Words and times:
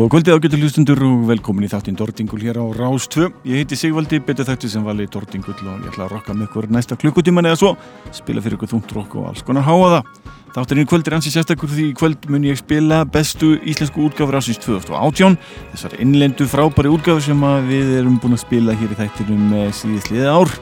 Góða 0.00 0.14
kvöldið 0.14 0.36
ágættu 0.38 0.58
hlustundur 0.62 1.00
og 1.04 1.24
velkomin 1.28 1.66
í 1.66 1.68
þáttinn 1.68 1.96
Dordingul 1.98 2.38
hér 2.40 2.56
á 2.56 2.64
Rás 2.72 3.04
2. 3.12 3.26
Ég 3.44 3.60
heiti 3.60 3.76
Sigvaldi, 3.76 4.16
betur 4.24 4.46
þætti 4.48 4.70
sem 4.72 4.80
vali 4.86 5.04
Dordingul 5.04 5.52
og 5.52 5.82
ég 5.82 5.90
ætla 5.90 6.06
að 6.06 6.14
rokka 6.14 6.32
með 6.32 6.46
ykkur 6.46 6.68
næsta 6.72 6.96
klukkutíman 6.96 7.44
eða 7.50 7.58
svo, 7.60 7.74
spila 8.16 8.40
fyrir 8.40 8.56
ykkur 8.56 8.70
þúnt 8.72 8.94
rokk 8.96 9.18
og 9.20 9.28
alls 9.28 9.44
konar 9.44 9.68
háa 9.68 9.92
það. 9.98 10.08
Þátturinn 10.56 10.86
í 10.86 10.88
kvöld 10.88 11.10
er 11.10 11.18
ansi 11.18 11.34
sérstakur 11.34 11.68
því 11.68 11.90
í 11.90 11.94
kvöld 12.00 12.24
mun 12.32 12.48
ég 12.48 12.62
spila 12.62 13.04
bestu 13.04 13.58
íslensku 13.60 14.08
útgáfur 14.08 14.40
ásins 14.40 14.64
2018. 14.64 15.36
Þessar 15.74 16.00
innlendu 16.00 16.48
frábæri 16.48 16.96
útgáfur 16.96 17.28
sem 17.28 17.48
við 17.68 17.98
erum 18.00 18.16
búin 18.24 18.40
að 18.40 18.46
spila 18.46 18.80
hér 18.80 18.96
í 18.96 19.02
þættinum 19.04 19.52
síðisliðið 19.68 20.32
ár. 20.32 20.56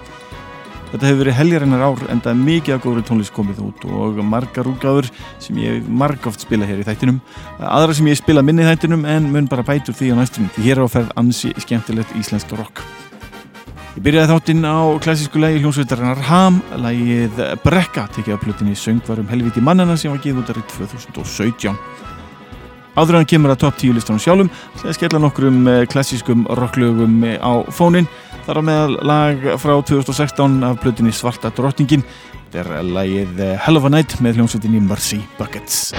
Þetta 0.88 1.04
hefur 1.04 1.18
verið 1.20 1.36
heljarinnar 1.36 1.82
ár 1.84 2.04
en 2.08 2.20
það 2.24 2.30
er 2.32 2.38
mikið 2.46 2.74
að 2.74 2.84
góður 2.86 3.02
tónlist 3.10 3.34
komið 3.36 3.58
út 3.66 3.82
og 3.92 4.20
margar 4.24 4.70
útgáður 4.70 5.10
sem 5.42 5.58
ég 5.60 5.84
margóft 5.84 6.46
spila 6.46 6.68
hér 6.68 6.80
í 6.80 6.86
þættinum. 6.86 7.18
Aðra 7.60 7.96
sem 7.98 8.08
ég 8.08 8.16
spila 8.16 8.44
minni 8.46 8.64
í 8.64 8.70
þættinum 8.70 9.04
en 9.04 9.28
mun 9.34 9.50
bara 9.52 9.66
bætur 9.68 9.96
því 9.98 10.14
á 10.16 10.20
næstunum 10.22 10.48
því 10.56 10.64
hér 10.64 10.80
á 10.80 10.86
ferð 10.88 11.12
ansi 11.20 11.52
skemmtilegt 11.60 12.16
íslenskt 12.16 12.56
rock. 12.56 12.80
Ég 13.98 14.04
byrjaði 14.06 14.32
þáttinn 14.32 14.64
á 14.64 14.78
klassísku 15.04 15.40
lægi 15.42 15.60
hljómsveitarinnar 15.60 16.20
Ham, 16.30 16.60
lægið 16.80 17.40
Brekka, 17.64 18.08
tekið 18.14 18.38
af 18.38 18.44
plutinni 18.46 18.76
Söngvarum 18.78 19.28
helviti 19.28 19.60
mannana 19.60 19.96
sem 19.98 20.14
var 20.14 20.22
geið 20.24 20.40
út 20.40 20.52
árið 20.54 20.68
2017. 20.78 21.74
Áður 22.98 23.20
hann 23.20 23.28
kemur 23.30 23.52
að 23.54 23.60
top 23.62 23.76
10 23.78 23.94
listanum 23.94 24.22
sjálfum, 24.22 24.48
það 24.80 24.96
skella 24.96 25.20
nokkur 25.22 25.46
um 25.52 25.60
klassískum 25.92 26.46
rocklögum 26.58 27.20
á 27.38 27.62
fónin 27.70 28.08
þar 28.48 28.58
á 28.58 28.62
meðal 28.64 28.98
lag 29.06 29.46
frá 29.62 29.76
2016 29.78 30.58
af 30.66 30.80
plutinni 30.82 31.14
Svarta 31.14 31.52
drottingin 31.54 32.02
þetta 32.48 32.64
er 32.64 32.90
lagið 32.96 33.44
Hell 33.62 33.78
of 33.78 33.86
a 33.86 33.94
Night 33.94 34.18
með 34.24 34.40
hljómsveitinni 34.40 34.82
Mercy 34.88 35.22
Buckets 35.38 35.92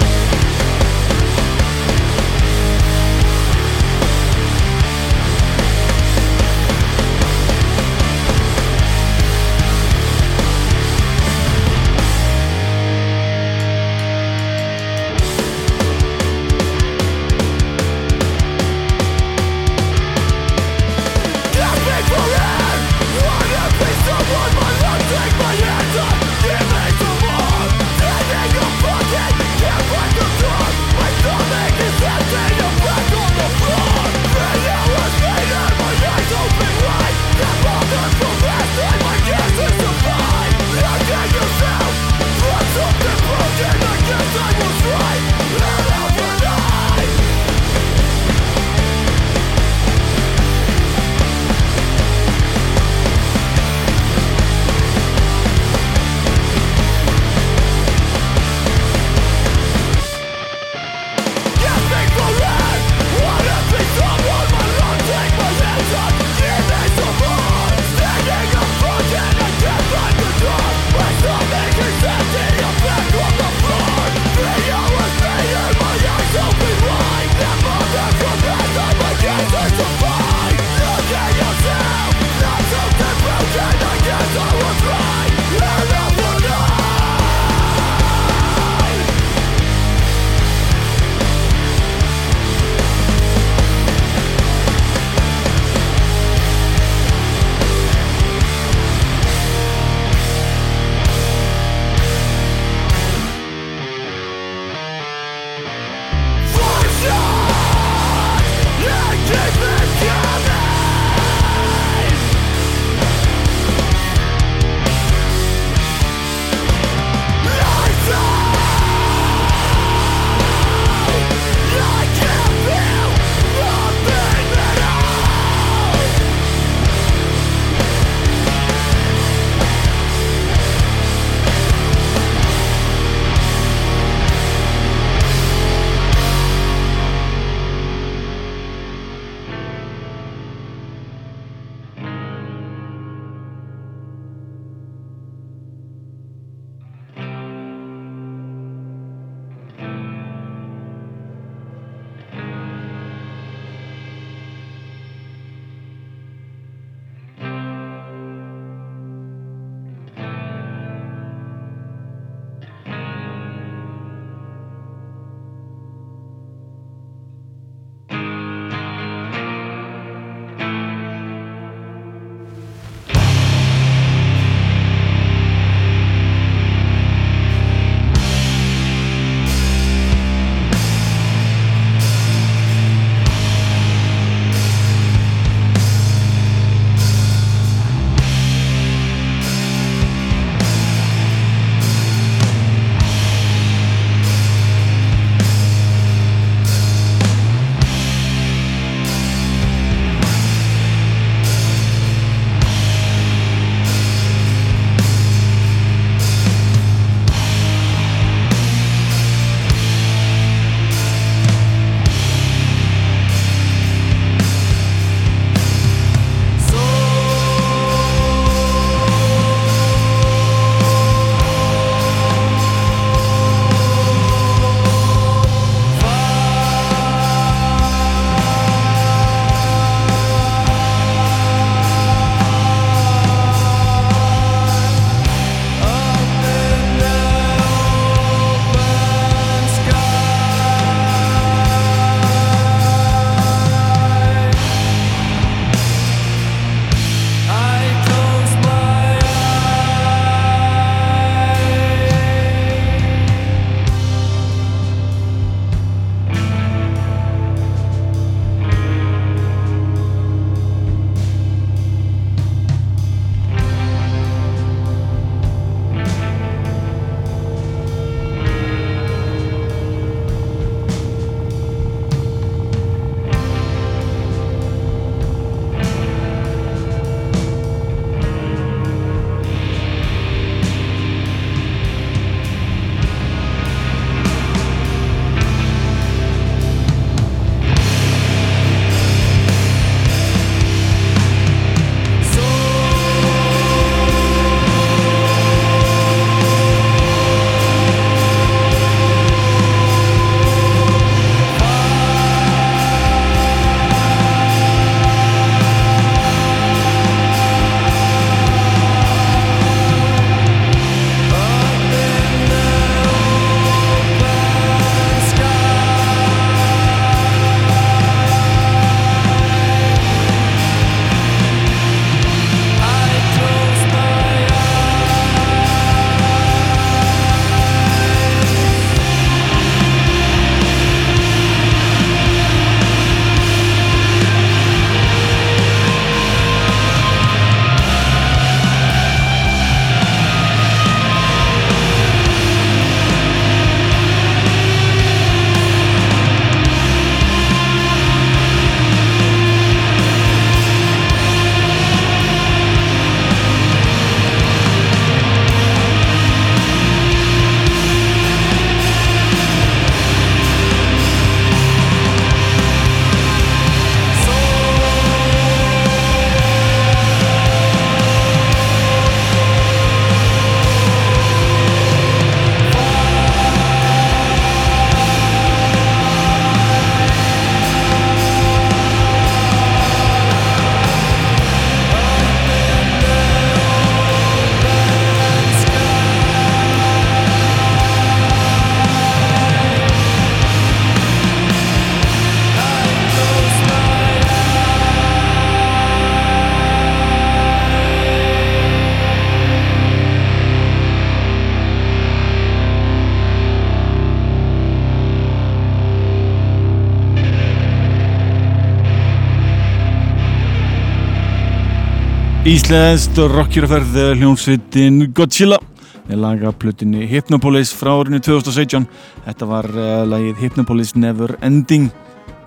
Íslensk 412.49 413.13
rockjurferð 413.29 413.97
hljónsveitin 414.17 415.11
Godzilla. 415.13 415.59
Með 416.07 416.17
lagaplutinni 416.23 417.05
Hypnopolis 417.11 417.69
frá 417.77 417.91
árinu 417.93 418.17
2017 418.25 418.87
þetta 419.27 419.49
var 419.51 419.67
uh, 419.69 419.89
lagið 420.09 420.41
Hypnopolis 420.41 420.95
Never 420.97 421.35
Ending. 421.45 421.91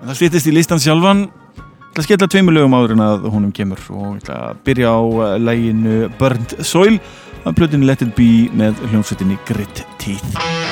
En 0.01 0.09
það 0.09 0.17
stýttist 0.19 0.49
í 0.51 0.55
listan 0.57 0.83
sjálfan. 0.83 1.29
Það 1.93 2.07
skella 2.09 2.29
tveimur 2.33 2.57
lögum 2.57 2.75
áður 2.75 2.97
en 2.97 3.05
að 3.05 3.29
honum 3.31 3.55
kemur 3.55 3.79
og 3.95 4.17
ég 4.17 4.25
ætla 4.25 4.41
að 4.49 4.59
byrja 4.67 4.91
á 4.91 4.99
uh, 4.99 5.23
laginu 5.39 6.01
Burnt 6.19 6.57
Soil 6.59 6.97
að 7.45 7.55
plutinu 7.61 7.87
Let 7.87 8.03
It 8.03 8.11
Be 8.19 8.51
með 8.51 8.83
hljónsveitinni 8.89 9.39
Grit 9.47 9.85
Teeth 10.03 10.62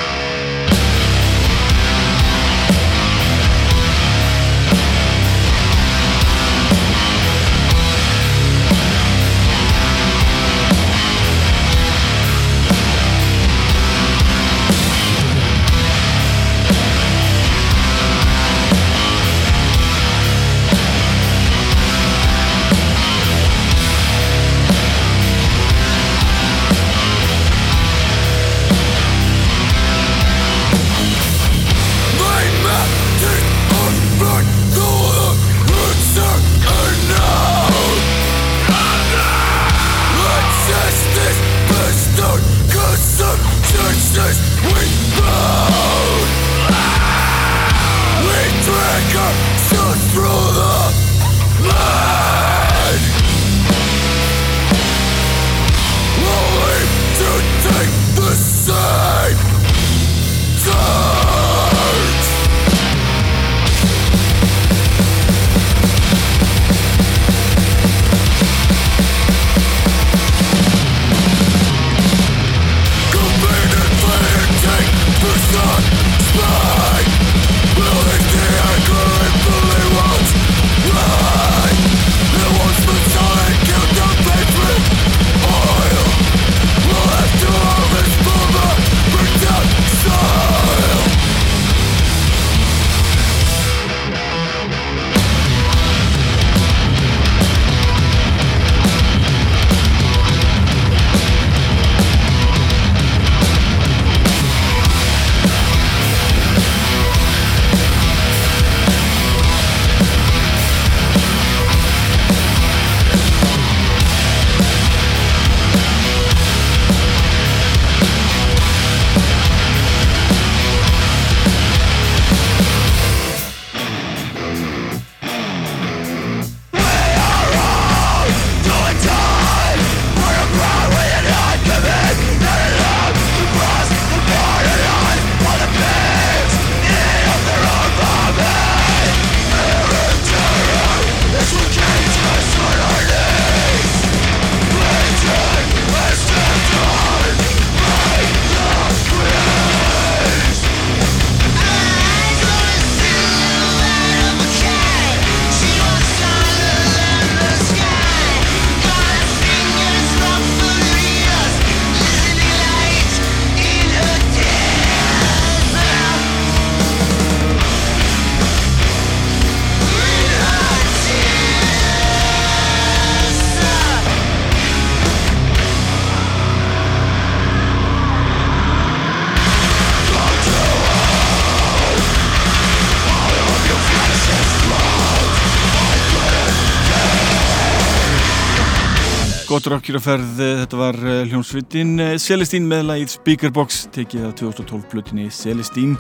Gott 189.71 189.85
rockjuraferð, 189.85 190.31
þetta 190.35 190.77
var 190.81 190.97
eh, 190.99 191.21
hljómsveitin 191.31 191.91
eh, 192.03 192.15
Celestín 192.19 192.65
með 192.67 192.89
lagið 192.89 193.11
Speakerbox 193.13 193.77
tekið 193.95 194.25
af 194.27 194.33
2012 194.41 194.89
blutinni 194.91 195.29
Celestín 195.31 195.93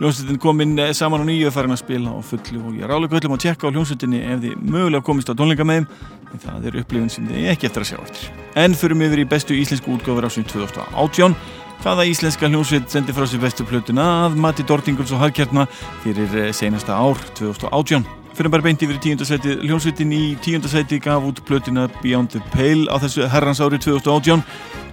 Hljómsveitin 0.00 0.40
kom 0.42 0.58
inn 0.64 0.72
eh, 0.82 0.90
saman 0.98 1.22
á 1.22 1.26
nýju 1.28 1.52
farin 1.54 1.76
að 1.76 1.84
spila 1.84 2.10
á 2.10 2.18
fullu 2.26 2.64
og 2.64 2.72
ég 2.74 2.82
er 2.82 2.90
álega 2.90 3.20
öllum 3.20 3.36
að 3.36 3.44
tjekka 3.44 3.70
á 3.70 3.74
hljómsveitinni 3.76 4.22
ef 4.32 4.42
þið 4.42 4.64
mögulega 4.66 5.06
komist 5.06 5.30
á 5.30 5.38
tónleika 5.38 5.62
með 5.62 5.86
en 6.32 6.42
það 6.42 6.66
er 6.72 6.80
upplifin 6.82 7.14
sem 7.14 7.30
þið 7.30 7.46
ekki 7.52 7.70
eftir 7.70 7.84
að 7.84 7.90
sjá 7.92 8.00
eftir. 8.00 8.26
En 8.64 8.74
förum 8.82 9.06
yfir 9.06 9.22
í 9.22 9.28
bestu 9.36 9.60
íslensku 9.60 9.94
útgáfur 9.94 10.26
ásum 10.26 10.48
2018 10.50 11.38
hvaða 11.84 12.08
íslenska 12.10 12.50
hljómsveit 12.50 12.90
sendi 12.90 13.14
frá 13.14 13.30
sér 13.30 13.46
bestu 13.46 13.68
plötuna 13.70 14.10
að 14.24 14.42
Matti 14.42 14.66
Dortinguls 14.66 15.14
og 15.14 15.22
Hagkjartna 15.22 15.68
fyrir 16.02 16.50
senasta 16.50 16.98
ár 16.98 17.22
2018 17.38 18.23
fyrir 18.34 18.50
bara 18.50 18.64
beint 18.66 18.82
yfir 18.82 18.96
í 18.98 19.02
tíundasæti 19.02 19.54
hljómsveitin 19.62 20.12
í 20.14 20.22
tíundasæti 20.42 20.98
gaf 21.02 21.26
út 21.28 21.42
plötina 21.46 21.86
Beyond 22.00 22.34
the 22.34 22.42
Pale 22.54 22.88
á 22.90 22.98
þessu 23.02 23.28
herrans 23.30 23.62
ári 23.62 23.78
2018 23.78 24.42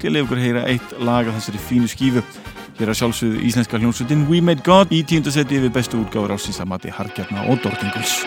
til 0.01 0.13
að 0.13 0.21
ykkur 0.23 0.41
heyra 0.41 0.65
eitt 0.69 0.93
lag 1.01 1.29
af 1.29 1.39
þessari 1.39 1.63
fínu 1.69 1.89
skífu. 1.91 2.25
Hér 2.79 2.93
að 2.93 3.01
sjálfsögðu 3.01 3.41
íslenska 3.49 3.81
hljómsveitin 3.81 4.27
We 4.29 4.41
Made 4.45 4.65
God 4.65 4.93
í 4.93 5.03
tíundasæti 5.05 5.59
yfir 5.59 5.73
bestu 5.73 6.01
útgáður 6.01 6.37
ásins 6.37 6.61
að 6.61 6.71
mati 6.73 6.93
Harkjarna 6.93 7.49
og 7.49 7.61
Dortinguls 7.65 8.21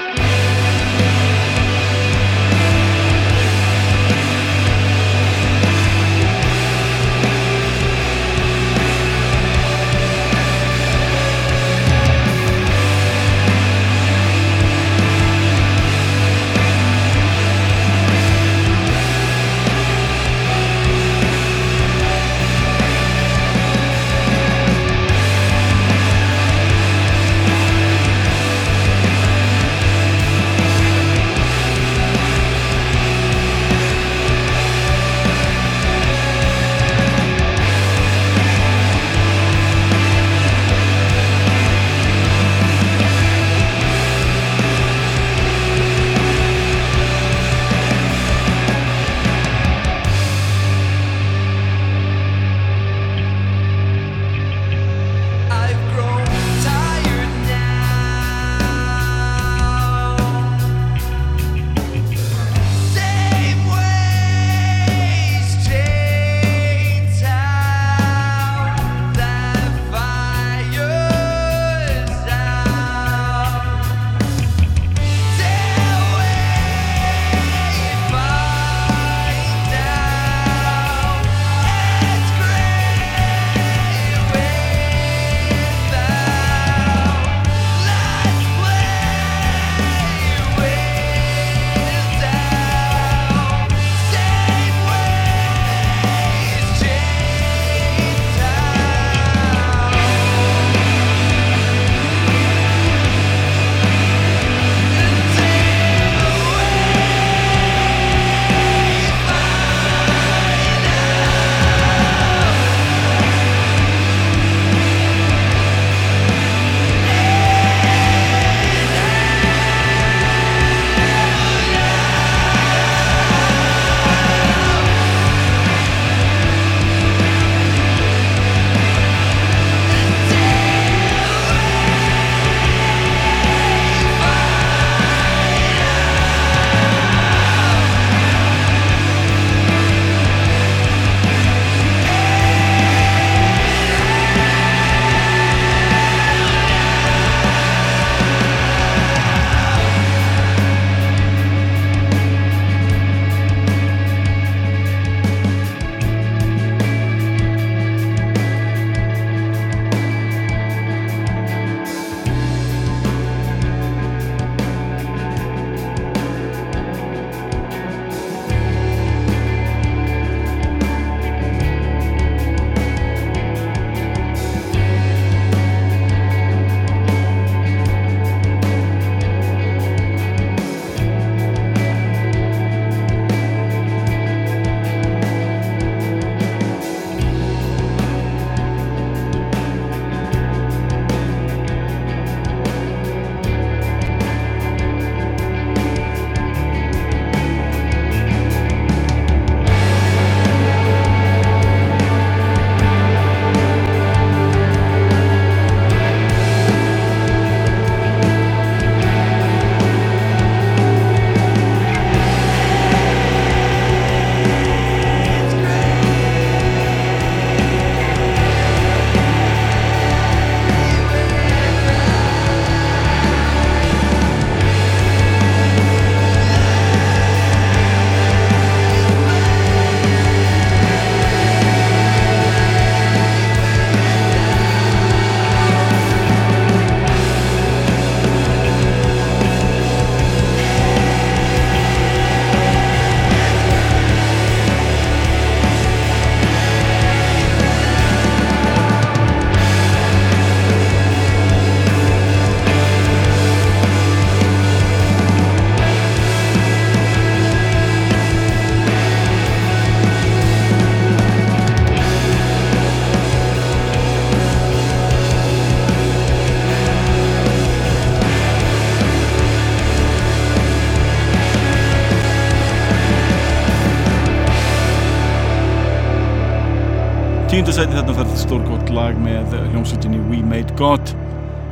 tíundasæti 277.65 277.97
þarna 277.97 278.15
færð 278.19 278.33
stórgótt 278.37 278.91
lag 278.93 279.15
með 279.25 279.55
hljómsveitinni 279.71 280.19
We 280.29 280.43
Made 280.45 280.75
God. 280.77 281.15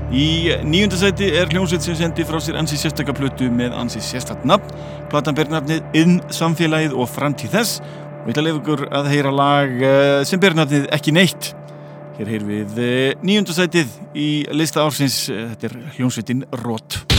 Í 0.09 0.55
níundasæti 0.65 1.29
er 1.37 1.53
hljómsveit 1.53 1.85
sem 1.85 1.99
sendi 1.99 2.25
frá 2.25 2.39
sér 2.41 2.57
ansi 2.63 2.79
sérstakaplutu 2.81 3.51
með 3.53 3.77
ansi 3.77 4.01
sérstatt 4.01 4.47
nafn. 4.49 4.73
Platan 5.13 5.37
ber 5.37 5.53
nafnið 5.53 6.01
Inn 6.01 6.17
samfélagið 6.33 6.97
og 6.97 7.13
framtíð 7.13 7.59
þess. 7.59 7.85
Og 7.85 8.25
ég 8.25 8.33
ætla 8.33 8.41
að 8.41 8.49
lefa 8.49 8.63
ykkur 8.63 8.87
að 8.89 9.13
heyra 9.13 9.37
lag 9.37 9.87
eh, 9.93 10.25
sem 10.33 10.41
ber 10.41 10.57
nafnið 10.57 10.89
Ekki 10.97 11.13
neitt. 11.13 11.53
Hér 12.17 12.37
heyr 12.39 12.51
við 12.55 12.85
eh, 12.89 13.09
níundasætið 13.21 13.97
í 14.17 14.31
lista 14.57 14.87
ársins. 14.89 15.27
Þetta 15.29 15.75
er 15.75 15.81
hljómsveitin 15.99 16.47
Rót 16.65 17.12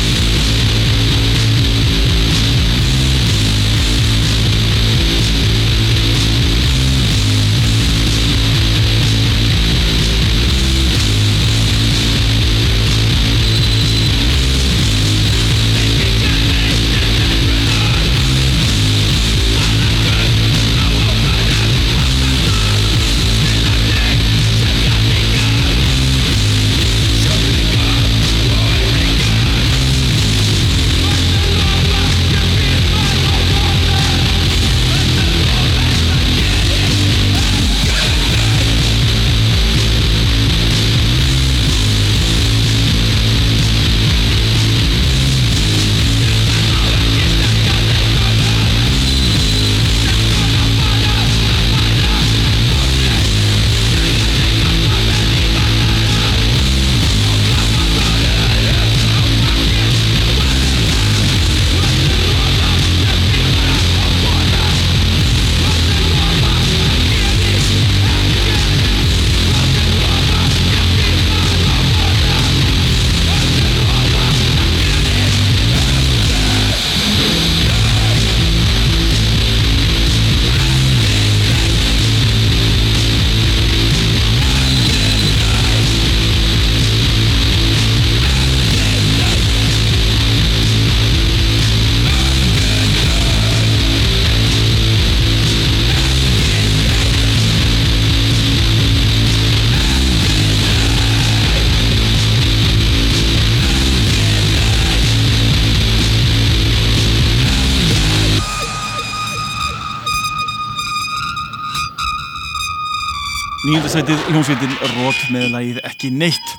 Nýjundasætið 113.93 114.29
hljómsveitin 114.33 114.71
Rót 114.89 115.17
með 115.29 115.43
lægið 115.53 115.75
ekki 115.85 116.09
neitt. 116.17 116.53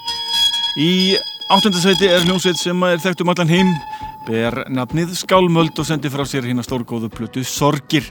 Í 0.78 1.16
áttundasæti 1.50 2.06
er 2.06 2.22
hljómsveit 2.22 2.60
sem 2.60 2.84
er 2.86 3.00
þekkt 3.02 3.24
um 3.24 3.32
allan 3.32 3.50
heim, 3.50 3.72
ber 4.28 4.60
nafnið 4.70 5.16
Skálmöld 5.18 5.74
og 5.82 5.88
sendir 5.88 6.12
frá 6.14 6.22
sér 6.30 6.46
hérna 6.46 6.62
stórgóðu 6.62 7.10
plötu 7.10 7.42
Sorgir. 7.42 8.06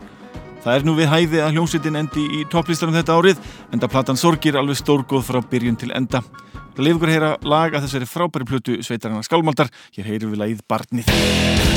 Það 0.66 0.76
er 0.76 0.84
nú 0.84 0.98
við 0.98 1.08
hæði 1.14 1.40
að 1.40 1.56
hljómsveitin 1.56 2.02
endi 2.02 2.26
í 2.36 2.44
topplistarum 2.52 2.98
þetta 2.98 3.16
árið, 3.16 3.40
enda 3.72 3.88
platan 3.94 4.20
Sorgir 4.20 4.60
alveg 4.60 4.82
stórgóð 4.82 5.24
frá 5.30 5.40
byrjun 5.40 5.80
til 5.80 5.94
enda. 5.96 6.20
Það 6.74 6.84
lefur 6.84 7.00
ykkur 7.00 7.14
að 7.14 7.16
heyra 7.16 7.32
lag 7.48 7.78
að 7.78 7.88
þessari 7.88 8.10
frábæri 8.12 8.50
plötu 8.52 8.76
sveitarana 8.84 9.24
Skálmöldar. 9.24 9.72
Hér 9.96 10.12
heyrum 10.12 10.36
við 10.36 10.44
lægið 10.44 10.68
Barnið. 10.68 11.73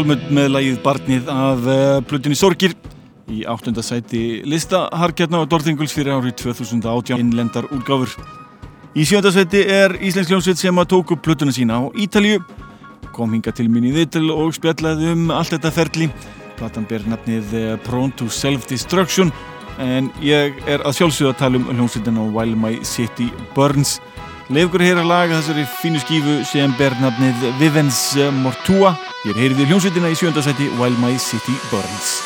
Skálmönd 0.00 0.30
með 0.32 0.46
lagið 0.54 0.76
Barnið 0.80 1.26
af 1.28 1.66
eh, 1.68 1.98
Plutinni 2.08 2.36
Sorgir 2.38 2.72
í 3.28 3.42
áttundasæti 3.44 4.40
listaharkjarna 4.48 5.42
og 5.42 5.50
Dortinguls 5.50 5.92
fyrir 5.92 6.14
árið 6.14 6.38
2018 6.40 7.20
innlendar 7.20 7.68
úrgáfur. 7.68 8.14
Í 8.96 9.04
sjöndasæti 9.04 9.60
er 9.60 9.98
Íslensk 10.00 10.32
hljómsveit 10.32 10.62
sem 10.62 10.80
að 10.80 10.88
tóku 10.94 11.18
Plutuna 11.20 11.52
sína 11.52 11.82
á 11.84 11.92
Ítalju, 11.92 12.40
kom 13.12 13.34
hinga 13.36 13.52
til 13.52 13.68
minni 13.68 13.92
viðtil 13.92 14.30
og 14.32 14.54
spjallaði 14.56 15.12
um 15.12 15.28
allt 15.36 15.52
þetta 15.52 15.74
ferli. 15.76 16.08
Platan 16.56 16.88
ber 16.88 17.04
nafnið 17.10 17.52
eh, 17.60 17.76
Prone 17.84 18.16
to 18.16 18.30
Self-Destruction 18.32 19.34
en 19.84 20.08
ég 20.24 20.56
er 20.64 20.80
að 20.80 20.96
sjálfsögða 20.96 21.34
að 21.34 21.40
tala 21.44 21.60
um 21.60 21.68
hljómsveitina 21.74 22.24
While 22.32 22.56
My 22.56 22.80
City 22.88 23.28
Burns. 23.52 23.98
Leifgur 24.50 24.82
heyra 24.82 25.04
laga 25.06 25.36
þessari 25.38 25.62
fínu 25.78 26.00
skífu 26.02 26.32
sem 26.48 26.72
ber 26.74 26.96
nafnið 26.98 27.44
Vivens 27.60 28.00
Mortua. 28.42 28.96
Ég 29.28 29.38
heyrið 29.38 29.62
í 29.62 29.68
hljómsveitina 29.70 30.10
í 30.10 30.18
sjöndasæti 30.18 30.66
While 30.74 30.98
My 30.98 31.14
City 31.22 31.54
Burns 31.70 32.18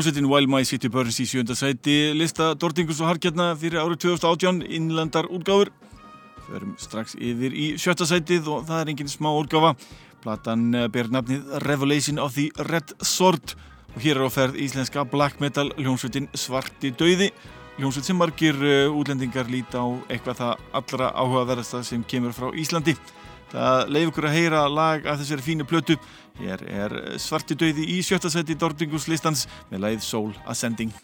Hljómsveitin 0.00 0.30
While 0.30 0.48
My 0.48 0.64
City 0.64 0.88
Burns 0.88 1.18
í 1.20 1.26
sjönda 1.28 1.52
sæti. 1.52 2.14
Lista 2.16 2.54
Dortingus 2.56 3.02
og 3.04 3.10
Harkjarna 3.10 3.50
fyrir 3.60 3.82
árið 3.82 3.98
2018 4.06 4.62
innlandar 4.64 5.26
útgáfur. 5.28 5.68
Förum 6.46 6.70
strax 6.80 7.18
yfir 7.20 7.52
í 7.52 7.66
sjötta 7.76 8.08
sætið 8.08 8.48
og 8.48 8.64
það 8.70 8.80
er 8.80 8.92
enginn 8.94 9.12
smá 9.12 9.28
útgáfa. 9.28 9.74
Platan 10.24 10.72
eh, 10.72 10.88
ber 10.88 11.12
nafnið 11.12 11.52
Revelation 11.66 12.16
of 12.16 12.32
the 12.38 12.48
Red 12.70 12.96
Sword. 13.04 13.52
Og 13.92 14.00
hér 14.00 14.22
er 14.22 14.24
á 14.24 14.32
ferð 14.32 14.56
íslenska 14.64 15.04
black 15.04 15.36
metal 15.44 15.68
hljómsveitin 15.76 16.32
Svarti 16.32 16.94
Dauði. 16.96 17.28
Hljómsveit 17.76 18.08
sem 18.08 18.16
margir 18.16 18.56
eh, 18.64 18.88
útlendingar 18.88 19.52
líta 19.52 19.84
á 19.84 19.88
eitthvað 20.08 20.40
það 20.40 20.68
allra 20.80 21.12
áhugaverðasta 21.12 21.84
sem 21.84 22.08
kemur 22.08 22.32
frá 22.32 22.48
Íslandi 22.56 22.96
Það 23.50 23.90
leif 23.90 24.12
ykkur 24.12 24.28
að 24.28 24.36
heyra 24.38 24.62
lag 24.70 25.08
af 25.10 25.18
þessari 25.22 25.46
fínu 25.46 25.66
plötu. 25.68 25.98
Hér 26.40 26.62
er 26.70 26.96
svarti 27.20 27.58
döiði 27.58 27.88
í 27.96 27.98
sjötta 28.06 28.30
seti 28.32 28.56
Dordingus 28.58 29.10
listans 29.10 29.46
með 29.72 29.86
leið 29.88 30.06
Soul 30.06 30.32
Ascending. 30.46 30.94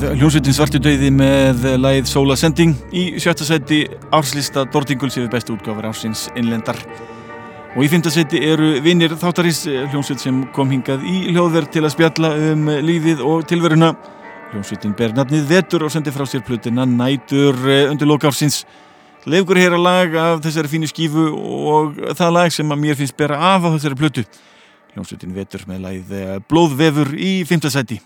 Hljómsveitin 0.00 0.54
Svartudauði 0.56 1.10
með 1.12 1.64
læð 1.76 2.06
Sola 2.08 2.32
Sending 2.38 2.72
í 2.96 3.18
sjötta 3.20 3.44
seti 3.44 3.82
árslista 4.16 4.62
Dortinguls 4.72 5.18
yfir 5.18 5.28
bestu 5.28 5.52
útgáfar 5.52 5.90
ársins 5.90 6.22
innlendar. 6.40 6.78
Og 7.74 7.84
í 7.84 7.90
fymta 7.92 8.08
seti 8.12 8.40
eru 8.48 8.70
vinnir 8.80 9.12
þáttarins 9.20 9.60
hljómsveit 9.68 10.24
sem 10.24 10.38
kom 10.56 10.72
hingað 10.72 11.04
í 11.04 11.34
hljóðverð 11.34 11.68
til 11.74 11.84
að 11.84 11.92
spjalla 11.92 12.32
um 12.48 12.70
lífið 12.86 13.20
og 13.28 13.44
tilveruna. 13.50 13.92
Hljómsveitin 14.54 14.96
ber 14.96 15.12
nafnið 15.18 15.48
Vetur 15.52 15.84
og 15.84 15.92
sendi 15.92 16.14
frá 16.16 16.24
sér 16.24 16.46
plutina 16.48 16.88
Nætur 16.88 17.60
undir 17.90 18.08
lokársins. 18.08 18.62
Leifgur 19.28 19.60
hér 19.60 19.76
að 19.76 19.84
lag 19.84 20.16
af 20.16 20.44
þessari 20.46 20.72
fínu 20.78 20.88
skífu 20.88 21.26
og 21.36 22.00
það 22.16 22.38
lag 22.38 22.56
sem 22.56 22.72
að 22.72 22.86
mér 22.86 22.96
finnst 23.02 23.20
bera 23.20 23.36
af 23.52 23.68
á 23.68 23.74
þessari 23.76 24.00
plutu. 24.00 24.24
Hljómsveitin 24.94 25.36
Vetur 25.36 25.68
með 25.68 25.84
læð 25.90 26.16
Blóðvefur 26.48 27.12
í 27.20 27.42
fymta 27.44 27.68
seti. 27.68 28.00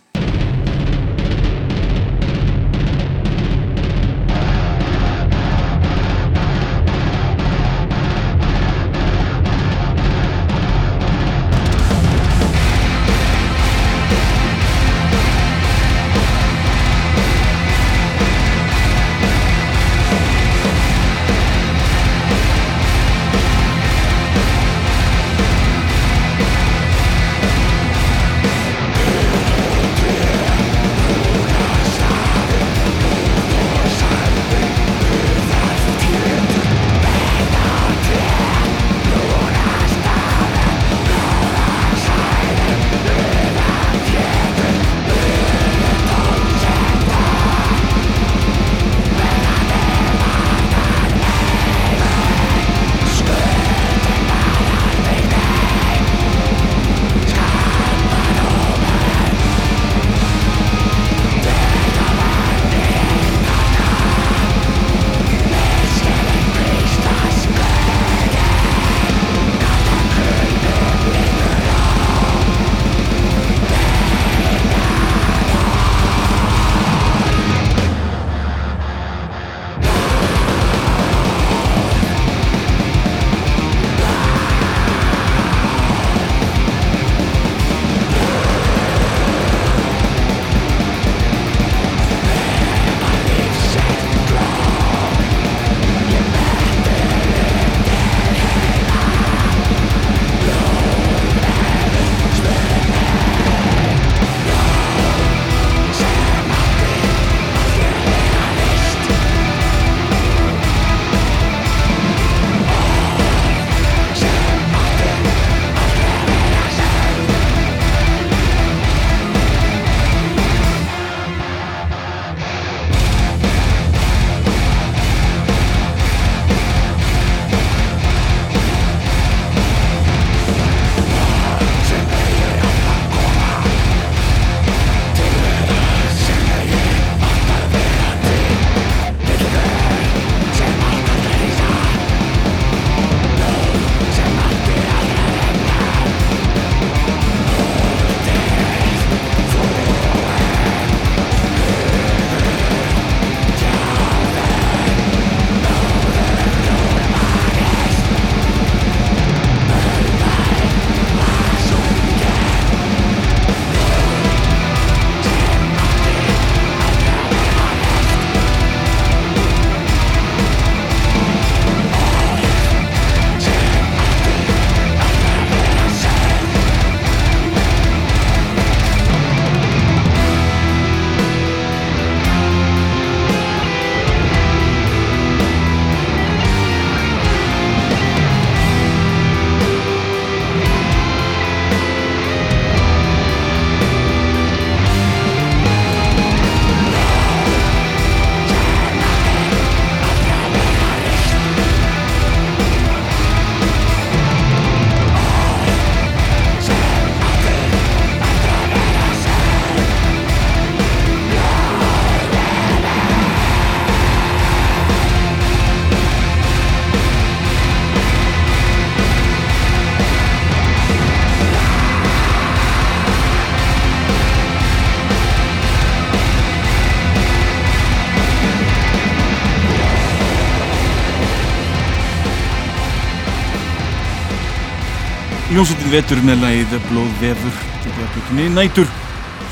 Vetur 235.94 236.18
með 236.26 236.40
lagið 236.42 236.72
Blóðvefur 236.88 237.58
til 237.84 237.92
björnbjörnni 237.94 238.44
nætur 238.50 238.88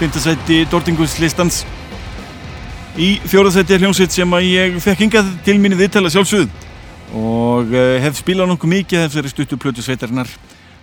Fymtasætti 0.01 0.57
Dortingus 0.73 1.15
listans. 1.23 1.61
Í 2.99 3.21
fjóraðsætti 3.31 3.77
er 3.77 3.85
hljómsveit 3.85 4.15
sem 4.17 4.35
að 4.35 4.49
ég 4.49 4.79
fekk 4.83 5.05
hingað 5.05 5.29
til 5.47 5.55
minni 5.63 5.79
viðtala 5.79 6.11
sjálfsögð 6.11 6.51
og 7.15 7.71
uh, 7.71 7.95
hef 8.03 8.19
spilað 8.19 8.51
nokkuð 8.51 8.73
mikið 8.73 9.05
þessari 9.05 9.31
stuttu 9.31 9.61
plötu 9.61 9.85
sveitarinnar. 9.87 10.31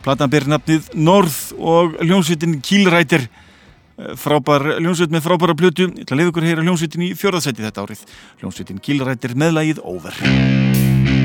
Platan 0.06 0.32
ber 0.32 0.48
nafnið 0.48 0.94
Norð 0.96 1.40
og 1.60 1.98
hljómsveitin 2.06 2.62
Kílrætir 2.64 3.26
eh, 3.28 4.14
frábær 4.16 4.78
hljómsveit 4.78 5.12
með 5.12 5.26
frábæra 5.28 5.58
plötu. 5.60 5.90
Ég 5.92 6.06
ætla 6.06 6.16
að 6.16 6.22
leiða 6.22 6.32
ykkur 6.32 6.46
að 6.46 6.54
heyra 6.54 6.68
hljómsveitin 6.70 7.08
í 7.10 7.12
fjóraðsætti 7.20 7.68
þetta 7.68 7.84
árið. 7.84 8.08
Hljómsveitin 8.40 8.80
Kílrætir 8.86 9.36
með 9.36 9.58
lagið 9.60 9.84
Over 9.84 11.19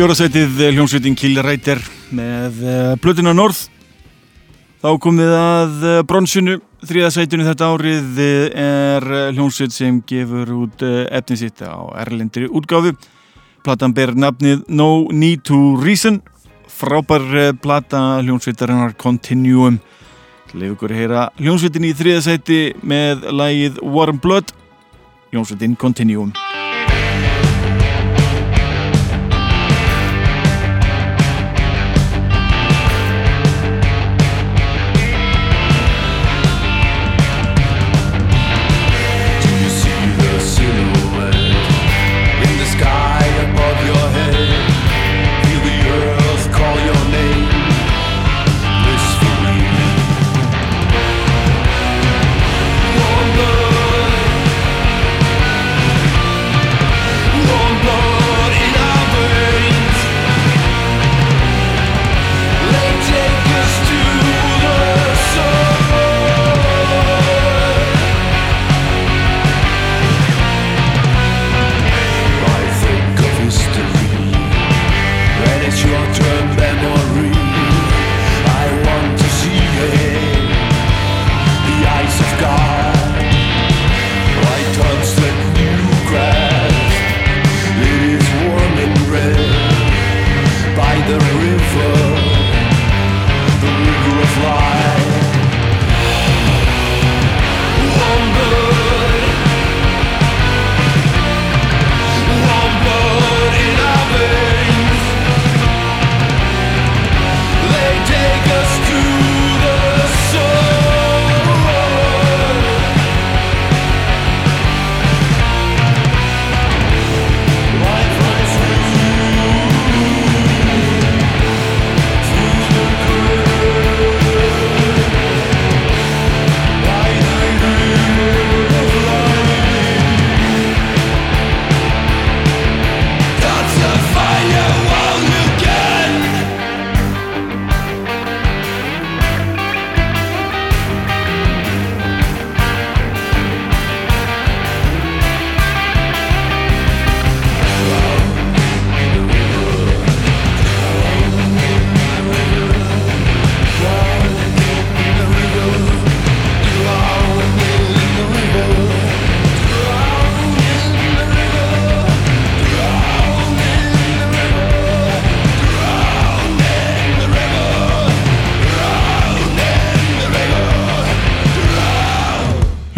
Fjórasætið 0.00 0.54
hljómsveitin 0.72 1.12
Killrættir 1.12 1.76
með 2.16 2.62
Plötuna 3.04 3.34
Norð. 3.36 3.58
Þá 4.80 4.88
komið 4.96 5.32
að 5.36 5.82
bronsinu. 6.08 6.54
Þriðasætinu 6.88 7.44
þetta 7.44 7.68
árið 7.68 8.20
er 8.62 9.06
hljómsveit 9.34 9.76
sem 9.76 9.98
gefur 10.08 10.54
út 10.56 10.80
efnið 10.88 11.42
sitt 11.42 11.60
á 11.60 11.84
erlendri 12.00 12.48
útgáfu. 12.48 12.94
Platan 13.60 13.92
ber 13.92 14.14
nafnið 14.16 14.62
No 14.72 15.04
Need 15.12 15.44
to 15.50 15.76
Reason. 15.84 16.22
Frábær 16.64 17.52
plata 17.60 18.22
hljómsveitarinnar 18.24 18.96
Continuum. 18.96 19.82
Leif 20.54 20.78
ykkur 20.78 20.96
að 20.96 21.02
heyra 21.02 21.26
hljómsveitin 21.36 21.90
í 21.90 21.92
þriðasæti 22.00 22.62
með 22.80 23.28
lægið 23.36 23.84
Warm 23.84 24.24
Blood. 24.24 24.56
Hljómsveitin 25.28 25.76
Continuum. 25.76 26.32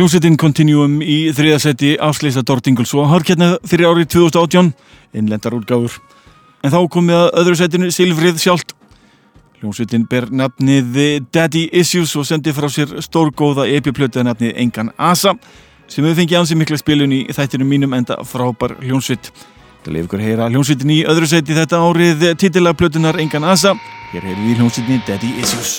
Hljómsettin 0.02 0.34
Continuum 0.34 0.96
í 0.98 1.28
þriðasetti 1.30 1.92
afsleisa 2.02 2.42
Dordingles 2.42 2.90
og 2.98 3.04
harkjarnið 3.06 3.52
fyrir 3.70 3.86
árið 3.86 4.08
2018, 4.16 4.72
innlendar 5.14 5.54
útgáfur. 5.54 6.00
En 6.66 6.72
þá 6.74 6.78
komið 6.90 7.18
að 7.20 7.28
öðru 7.38 7.58
setinu 7.60 7.90
Silfrið 7.94 8.40
sjálft. 8.42 8.74
Hljómsettin 9.60 10.08
ber 10.10 10.26
nafnið 10.34 10.98
Daddy 11.30 11.68
Issues 11.70 12.16
og 12.18 12.26
sendi 12.26 12.50
frá 12.50 12.66
sér 12.66 12.96
stórgóða 13.06 13.68
epiplötu 13.76 14.24
að 14.24 14.32
nafnið 14.32 14.58
Engan 14.64 14.90
Asa 14.98 15.36
sem 15.86 16.02
við 16.02 16.18
fengið 16.18 16.40
ansið 16.40 16.62
mikla 16.64 16.82
spilun 16.82 17.14
í 17.14 17.22
þættinu 17.30 17.70
mínum 17.70 17.94
enda 17.94 18.18
frábær 18.26 18.80
hljómsett. 18.82 19.30
Það 19.86 20.00
leif 20.00 20.10
ykkur 20.10 20.26
heyra 20.26 20.50
hljómsettin 20.50 20.96
í 20.98 21.04
öðru 21.06 21.30
seti 21.30 21.54
þetta 21.54 21.78
árið 21.78 22.32
titilaplötunar 22.42 23.22
Engan 23.22 23.46
Asa. 23.54 23.78
Hér 24.10 24.26
heyrir 24.26 24.48
við 24.48 24.64
hljómsettinni 24.64 24.98
Daddy 25.06 25.36
Issues. 25.38 25.78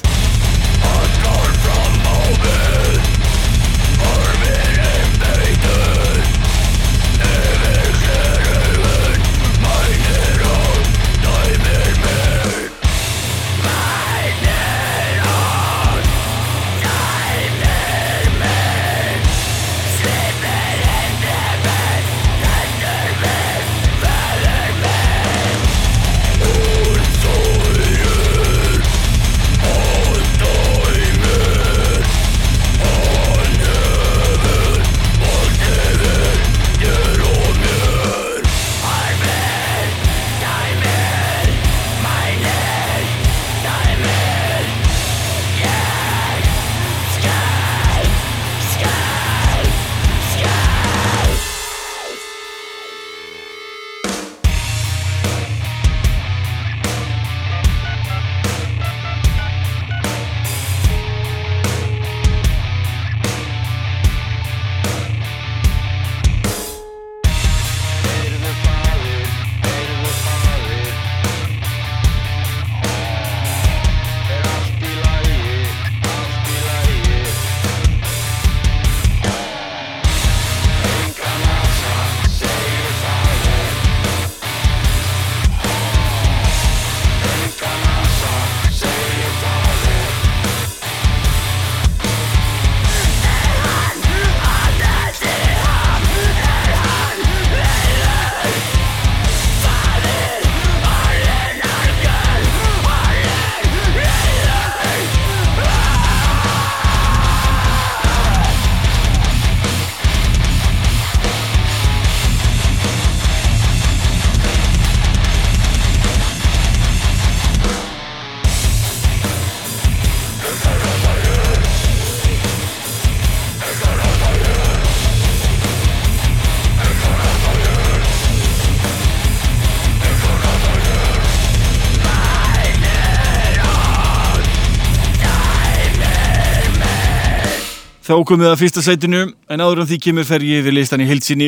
Þá 138.04 138.18
komið 138.28 138.50
það 138.50 138.58
fyrsta 138.60 138.82
sætinu 138.84 139.20
en 139.32 139.62
áður 139.64 139.80
en 139.86 139.88
því 139.88 139.98
kemur 140.04 140.26
fer 140.28 140.44
ég 140.44 140.66
við 140.66 140.74
listan 140.76 141.00
í 141.00 141.06
heilsinni. 141.08 141.46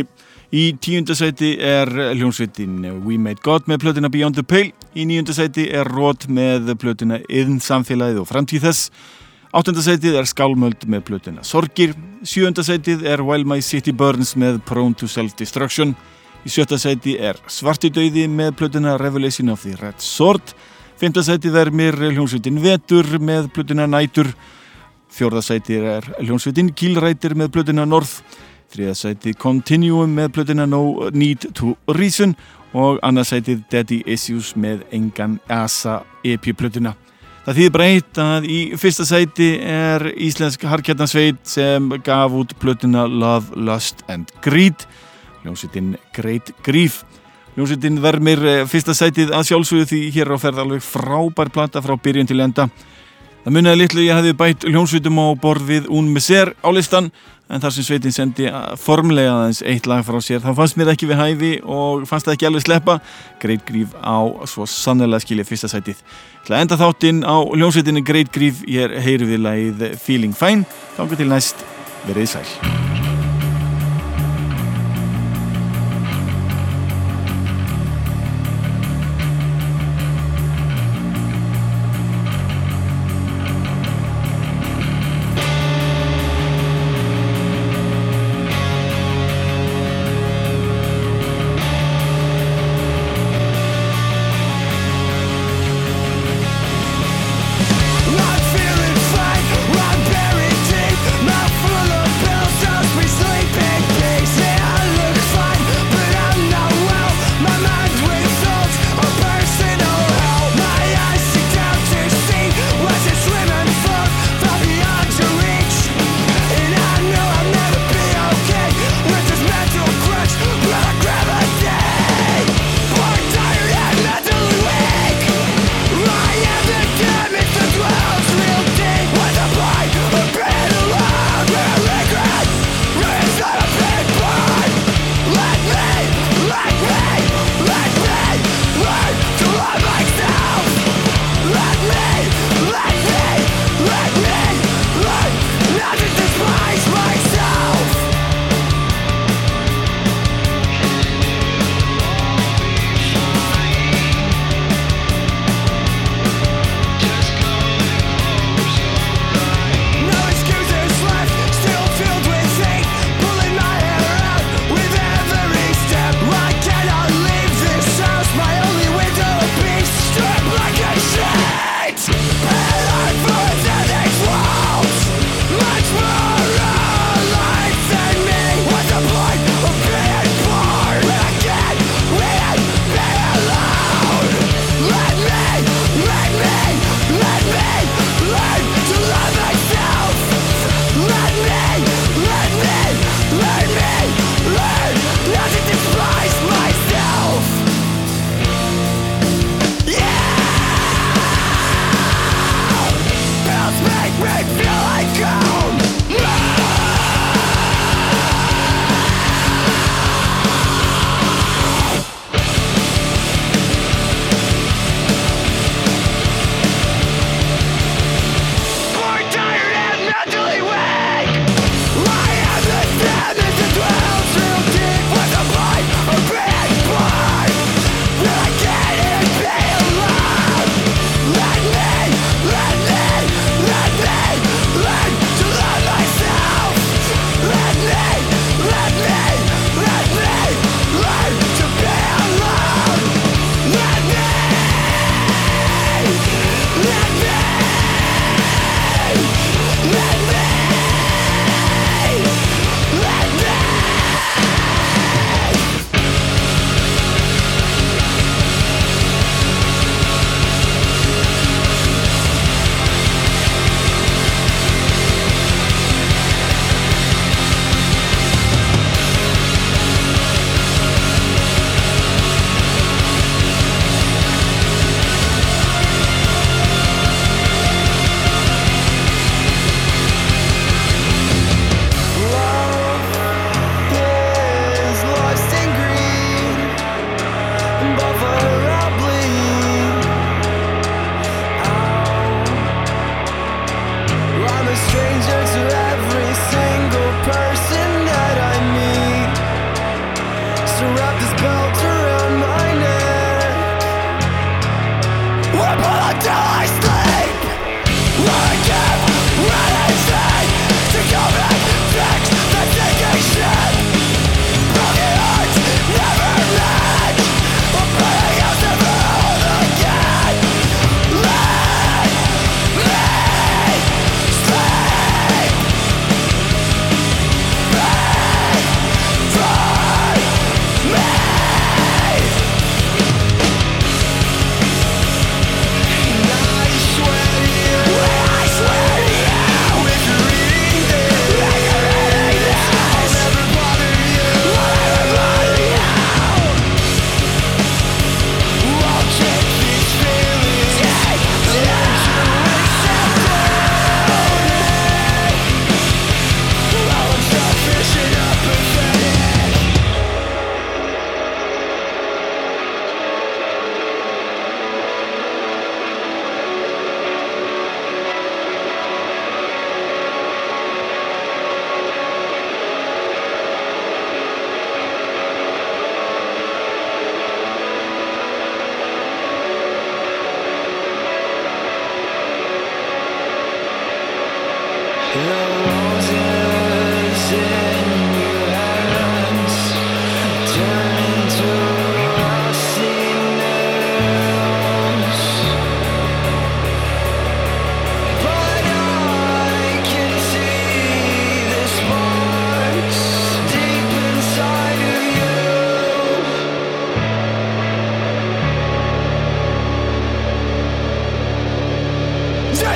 Í 0.55 0.61
tíunda 0.79 1.11
sæti 1.17 1.49
er 1.59 1.89
hljónsveitin 2.13 2.77
We 3.03 3.17
Made 3.19 3.43
God 3.43 3.67
með 3.67 3.81
plötuna 3.83 4.07
Beyond 4.13 4.39
the 4.39 4.45
Pale. 4.47 4.71
Í 4.95 5.03
níunda 5.09 5.35
sæti 5.35 5.65
er 5.75 5.91
Rót 5.91 6.29
með 6.31 6.71
plötuna 6.79 7.19
Yðn 7.27 7.59
samfélagið 7.59 8.21
og 8.23 8.29
framtíð 8.31 8.69
þess. 8.69 8.87
Áttunda 9.51 9.83
sætið 9.83 10.15
er 10.21 10.31
Skálmöld 10.31 10.87
með 10.87 11.03
plötuna 11.11 11.43
Sorgir. 11.43 11.91
Sjöunda 12.23 12.63
sætið 12.63 13.03
er 13.03 13.27
While 13.27 13.51
My 13.51 13.59
City 13.59 13.91
Burns 13.91 14.37
með 14.39 14.63
Prone 14.63 14.95
to 14.95 15.11
Self-Destruction. 15.11 15.91
Í 16.47 16.55
sjötta 16.55 16.79
sæti 16.79 17.19
er 17.19 17.35
Svartidauði 17.51 18.29
með 18.31 18.55
plötuna 18.61 18.95
Revelation 19.03 19.51
of 19.51 19.67
the 19.67 19.75
Red 19.83 19.99
Sword. 19.99 20.55
Fymta 21.03 21.19
sætið 21.19 21.59
er 21.65 21.75
mér 21.75 21.99
hljónsveitin 22.13 22.63
Vetur 22.63 23.17
með 23.19 23.51
plötuna 23.51 23.91
Nætur. 23.91 24.31
Fjórðasæti 25.15 25.77
er 25.79 26.03
hljónsveitin 26.19 26.73
Kílrætir 26.75 27.37
með 27.39 27.53
blöðina 27.55 27.85
North, 27.87 28.17
þriðasæti 28.73 29.31
Continuum 29.39 30.11
með 30.17 30.33
blöðina 30.35 30.65
No 30.67 31.07
Need 31.15 31.45
to 31.55 31.71
Reason 31.95 32.33
og 32.75 32.99
annarsætið 33.05 33.61
Daddy 33.71 34.01
Issues 34.11 34.49
með 34.59 34.81
Engan 34.91 35.37
Asa 35.47 36.01
EP 36.27 36.49
blöðina. 36.59 36.97
Það 37.45 37.59
þýðir 37.59 37.71
bara 37.77 37.87
eitt 37.93 38.19
að 38.19 38.47
í 38.51 38.57
fyrsta 38.81 39.05
sæti 39.07 39.47
er 39.63 40.03
íslensk 40.25 40.65
harkjarnarsveit 40.67 41.39
sem 41.47 41.87
gaf 42.03 42.35
út 42.35 42.51
blöðina 42.59 43.05
Love, 43.07 43.55
Lust 43.55 44.03
and 44.11 44.33
Greed, 44.43 44.83
hljónsveitin 45.45 45.93
Great 46.17 46.51
Grief. 46.65 47.05
Hljónsveitin 47.55 48.01
vermir 48.03 48.43
eh, 48.43 48.65
fyrsta 48.67 48.97
sætið 48.97 49.31
að 49.31 49.47
sjálfsögðu 49.53 49.87
því 49.93 50.01
hér 50.17 50.35
á 50.35 50.37
ferð 50.43 50.65
alveg 50.65 50.83
frábær 50.83 51.53
plata 51.55 51.85
frá 51.85 51.95
byrjun 51.95 52.27
til 52.33 52.43
enda. 52.43 52.67
Það 53.45 53.53
muniði 53.53 53.77
litlu 53.77 54.01
ég 54.01 54.17
hefði 54.17 54.35
bætt 54.39 54.63
hljónsvitum 54.65 55.19
á 55.21 55.37
borð 55.37 55.67
við 55.69 55.89
Un 55.93 56.07
Misser 56.09 56.55
á 56.65 56.69
listan 56.73 57.11
en 57.45 57.61
þar 57.61 57.75
sem 57.75 57.85
sveitin 57.85 58.15
sendi 58.15 58.47
formlega 58.81 59.35
aðeins 59.35 59.59
eitt 59.61 59.85
lag 59.85 60.01
frá 60.07 60.17
sér 60.17 60.41
þá 60.41 60.49
fannst 60.57 60.79
mér 60.81 60.89
ekki 60.95 61.11
við 61.11 61.21
hæfi 61.21 61.51
og 61.61 62.07
fannst 62.09 62.25
það 62.25 62.33
ekki 62.39 62.47
alveg 62.49 62.65
sleppa. 62.65 62.95
Great 63.43 63.61
Grief 63.69 63.93
á 64.01 64.17
svo 64.49 64.65
sannlega 64.65 65.21
skilja 65.21 65.45
fyrsta 65.45 65.69
sætið. 65.69 66.01
Það 66.49 66.63
enda 66.63 66.79
þáttinn 66.81 67.21
á 67.21 67.37
hljónsvitinu 67.53 68.01
Great 68.07 68.33
Grief 68.33 68.65
ég 68.65 68.97
heyri 69.05 69.29
við 69.29 69.45
lagið 69.45 69.85
Feeling 70.01 70.33
Fine. 70.33 70.65
Þá 70.97 71.05
til 71.13 71.29
næst 71.29 71.61
verið 72.09 72.33
sæl 72.33 72.84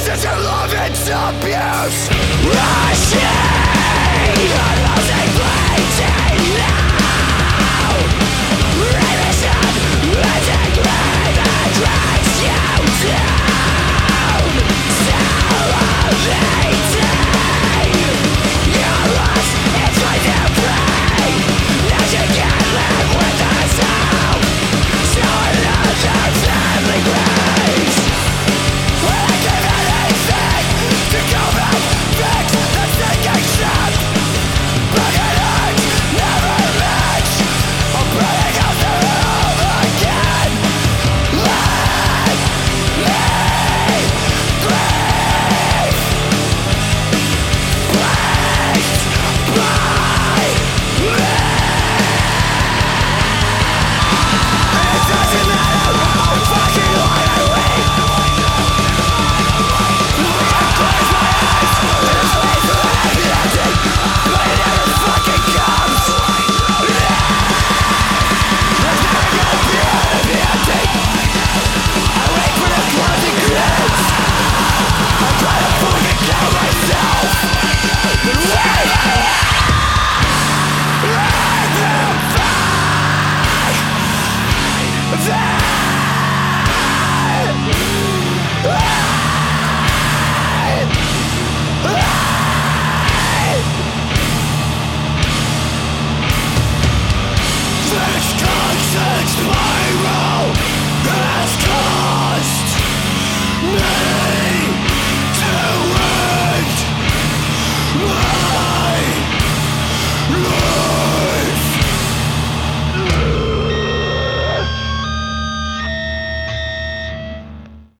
This 0.10 0.24
your 0.24 0.34
love, 0.38 0.74
it's 0.74 1.06
abuse. 1.06 2.10
Rushing! 2.50 3.60
On 4.58 4.78
losing 4.90 5.30
blatant 5.38 6.50
now 6.58 7.94
Remission 8.82 9.62
is 10.10 10.48
a 10.50 10.66
grave 10.74 11.38
that 11.38 11.70
drags 11.78 12.36
you 12.42 12.58
down 13.06 13.59